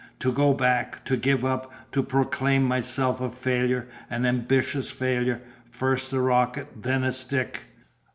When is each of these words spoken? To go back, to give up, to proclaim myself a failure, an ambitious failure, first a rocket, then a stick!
To 0.21 0.31
go 0.31 0.55
back, 0.55 1.05
to 1.05 1.15
give 1.15 1.45
up, 1.45 1.71
to 1.91 2.01
proclaim 2.01 2.63
myself 2.63 3.21
a 3.21 3.29
failure, 3.29 3.87
an 4.09 4.25
ambitious 4.25 4.89
failure, 4.89 5.41
first 5.69 6.11
a 6.11 6.19
rocket, 6.19 6.81
then 6.81 7.03
a 7.03 7.13
stick! 7.13 7.65